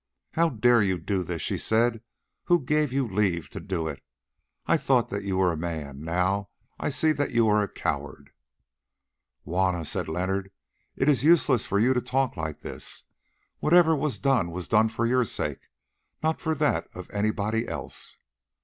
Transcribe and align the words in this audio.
"How 0.31 0.49
dared 0.49 0.85
you 0.85 0.97
do 0.97 1.21
this?" 1.21 1.43
she 1.43 1.59
said. 1.59 2.01
"Who 2.45 2.61
gave 2.61 2.91
you 2.91 3.07
leave 3.07 3.49
to 3.51 3.59
do 3.59 3.87
it? 3.87 4.03
I 4.65 4.75
thought 4.75 5.11
that 5.11 5.21
you 5.25 5.37
were 5.37 5.51
a 5.51 5.55
man, 5.55 6.01
now 6.03 6.49
I 6.79 6.89
see 6.89 7.11
that 7.11 7.29
you 7.33 7.47
are 7.47 7.61
a 7.61 7.71
coward." 7.71 8.31
"Juanna," 9.45 9.85
said 9.85 10.07
Leonard, 10.07 10.49
"it 10.95 11.07
is 11.07 11.23
useless 11.23 11.67
for 11.67 11.77
you 11.77 11.93
to 11.93 12.01
talk 12.01 12.35
like 12.35 12.61
this. 12.61 13.03
Whatever 13.59 13.95
was 13.95 14.17
done 14.17 14.49
was 14.49 14.67
done 14.67 14.89
for 14.89 15.05
your 15.05 15.23
sake, 15.23 15.67
not 16.23 16.41
for 16.41 16.55
that 16.55 16.87
of 16.95 17.07
anybody 17.11 17.67
else." 17.67 18.17